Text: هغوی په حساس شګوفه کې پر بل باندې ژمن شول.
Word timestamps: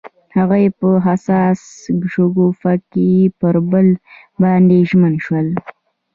هغوی 0.37 0.65
په 0.79 0.89
حساس 1.07 1.59
شګوفه 2.13 2.73
کې 2.91 3.07
پر 3.39 3.55
بل 3.71 3.87
باندې 4.41 4.77
ژمن 4.89 5.13
شول. 5.25 5.47